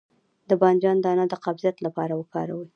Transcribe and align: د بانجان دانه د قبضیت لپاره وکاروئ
د 0.49 0.51
بانجان 0.61 0.97
دانه 1.05 1.25
د 1.29 1.33
قبضیت 1.45 1.77
لپاره 1.85 2.13
وکاروئ 2.15 2.67